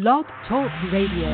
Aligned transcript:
Blog 0.00 0.26
Talk 0.48 0.70
Radio. 0.92 1.26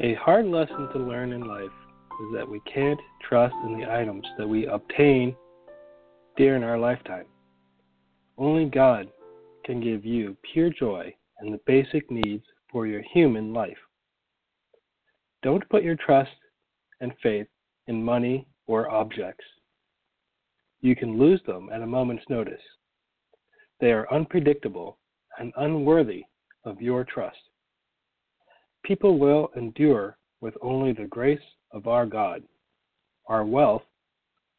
A 0.00 0.14
hard 0.14 0.46
lesson 0.46 0.88
to 0.94 0.98
learn 0.98 1.32
in 1.32 1.42
life 1.42 1.60
is 1.60 2.34
that 2.34 2.48
we 2.48 2.60
can't 2.60 2.98
trust 3.28 3.54
in 3.66 3.78
the 3.78 3.92
items 3.92 4.24
that 4.38 4.48
we 4.48 4.64
obtain 4.68 5.36
during 6.38 6.62
our 6.62 6.78
lifetime. 6.78 7.26
Only 8.38 8.64
God 8.64 9.08
can 9.66 9.82
give 9.82 10.06
you 10.06 10.34
pure 10.50 10.70
joy 10.70 11.14
and 11.40 11.52
the 11.52 11.60
basic 11.66 12.10
needs 12.10 12.44
for 12.72 12.86
your 12.86 13.02
human 13.12 13.52
life. 13.52 13.76
Don't 15.46 15.68
put 15.68 15.84
your 15.84 15.94
trust 15.94 16.32
and 17.00 17.12
faith 17.22 17.46
in 17.86 18.02
money 18.02 18.48
or 18.66 18.90
objects. 18.90 19.44
You 20.80 20.96
can 20.96 21.20
lose 21.20 21.40
them 21.46 21.70
at 21.72 21.82
a 21.82 21.86
moment's 21.86 22.24
notice. 22.28 22.60
They 23.78 23.92
are 23.92 24.12
unpredictable 24.12 24.98
and 25.38 25.52
unworthy 25.56 26.24
of 26.64 26.82
your 26.82 27.04
trust. 27.04 27.38
People 28.82 29.20
will 29.20 29.52
endure 29.54 30.18
with 30.40 30.54
only 30.62 30.92
the 30.92 31.06
grace 31.06 31.38
of 31.70 31.86
our 31.86 32.06
God. 32.06 32.42
Our 33.28 33.44
wealth 33.44 33.84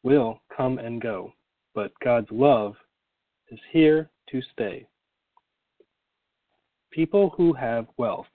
will 0.03 0.39
come 0.55 0.77
and 0.79 1.01
go, 1.01 1.33
but 1.75 1.91
God's 2.01 2.31
love 2.31 2.75
is 3.49 3.59
here 3.73 4.09
to 4.29 4.41
stay. 4.53 4.87
People 6.91 7.33
who 7.35 7.51
have 7.51 7.87
wealth 7.97 8.27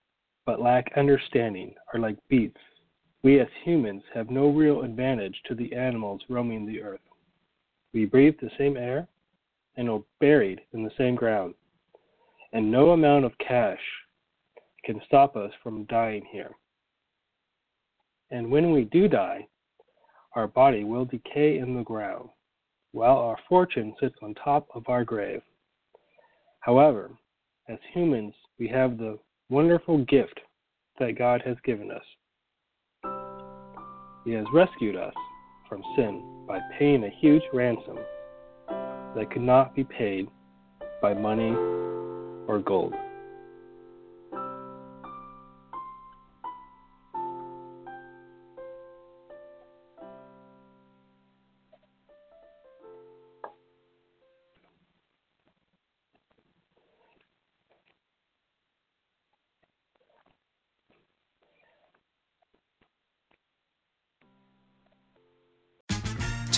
but 0.46 0.60
lack 0.60 0.92
understanding 0.96 1.74
are 1.92 2.00
like 2.00 2.16
beasts. 2.28 2.56
We 3.22 3.40
as 3.40 3.48
humans 3.64 4.02
have 4.14 4.30
no 4.30 4.48
real 4.48 4.82
advantage 4.82 5.40
to 5.46 5.54
the 5.54 5.72
animals 5.74 6.22
roaming 6.28 6.66
the 6.66 6.82
earth. 6.82 7.00
We 7.94 8.06
breathe 8.06 8.34
the 8.40 8.50
same 8.58 8.76
air 8.76 9.06
and 9.76 9.88
are 9.88 10.02
buried 10.20 10.60
in 10.72 10.82
the 10.82 10.90
same 10.98 11.14
ground, 11.14 11.54
and 12.52 12.70
no 12.70 12.90
amount 12.90 13.24
of 13.24 13.38
cash 13.38 13.80
can 14.84 15.00
stop 15.06 15.36
us 15.36 15.52
from 15.62 15.84
dying 15.84 16.24
here. 16.30 16.50
And 18.30 18.50
when 18.50 18.72
we 18.72 18.84
do 18.84 19.08
die, 19.08 19.46
our 20.34 20.48
body 20.48 20.84
will 20.84 21.04
decay 21.04 21.58
in 21.58 21.74
the 21.74 21.82
ground, 21.82 22.28
while 22.92 23.18
our 23.18 23.38
fortune 23.48 23.94
sits 24.00 24.16
on 24.22 24.34
top 24.34 24.66
of 24.74 24.88
our 24.88 25.04
grave. 25.04 25.42
However, 26.60 27.10
as 27.68 27.78
humans, 27.92 28.34
we 28.58 28.68
have 28.68 28.98
the 28.98 29.18
wonderful 29.52 29.98
gift 30.06 30.40
that 30.98 31.18
God 31.18 31.42
has 31.44 31.58
given 31.62 31.90
us. 31.90 32.02
He 34.24 34.32
has 34.32 34.46
rescued 34.54 34.96
us 34.96 35.12
from 35.68 35.82
sin 35.94 36.44
by 36.48 36.58
paying 36.78 37.04
a 37.04 37.10
huge 37.20 37.42
ransom 37.52 37.98
that 39.14 39.30
could 39.30 39.42
not 39.42 39.74
be 39.74 39.84
paid 39.84 40.26
by 41.02 41.12
money 41.12 41.50
or 42.48 42.62
gold. 42.64 42.94